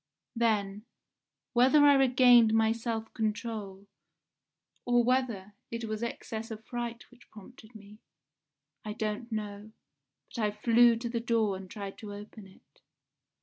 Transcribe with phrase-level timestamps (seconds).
[0.35, 0.87] Then,
[1.53, 3.85] whether I regained my self control,
[4.83, 7.99] or whether it was excess of fright which prompted me,
[8.83, 9.73] I don't know,
[10.33, 12.81] but I flew to the door and tried to open it.